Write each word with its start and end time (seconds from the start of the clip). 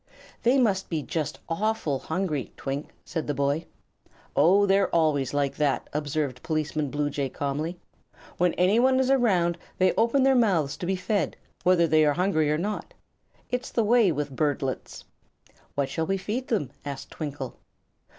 "They 0.41 0.57
must 0.57 0.89
be 0.89 1.03
just 1.03 1.39
awful 1.47 1.99
hungry, 1.99 2.51
Twink," 2.57 2.89
said 3.05 3.27
the 3.27 3.35
boy. 3.35 3.67
"Oh, 4.35 4.65
they're 4.65 4.89
always 4.89 5.31
like 5.31 5.55
that," 5.57 5.87
observed 5.93 6.41
Policeman 6.41 6.89
Bluejay, 6.89 7.29
calmly. 7.29 7.77
"When 8.37 8.53
anyone 8.55 8.99
is 8.99 9.11
around 9.11 9.59
they 9.77 9.93
open 9.93 10.23
their 10.23 10.33
mouths 10.33 10.75
to 10.77 10.87
be 10.87 10.95
fed, 10.95 11.37
whether 11.61 11.85
they 11.85 12.03
are 12.03 12.13
hungry 12.15 12.49
or 12.51 12.57
not. 12.57 12.95
It's 13.51 13.69
the 13.69 13.83
way 13.83 14.11
with 14.11 14.35
birdlets." 14.35 15.03
"What 15.75 15.87
shall 15.87 16.07
we 16.07 16.17
feed 16.17 16.47
them?" 16.47 16.71
asked 16.83 17.11
Twinkle. 17.11 17.59